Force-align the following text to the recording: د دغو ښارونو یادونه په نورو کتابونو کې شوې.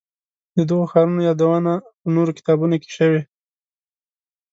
د 0.55 0.57
دغو 0.69 0.83
ښارونو 0.91 1.21
یادونه 1.29 1.73
په 2.01 2.07
نورو 2.15 2.31
کتابونو 2.37 2.75
کې 2.81 2.89
شوې. 2.97 3.21